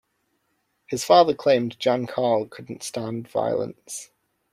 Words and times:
His 0.87 1.03
father 1.03 1.35
claimed 1.35 1.77
Jan-Carl 1.79 2.47
couldn't 2.47 2.81
stand 2.81 3.27
violence. 3.27 4.09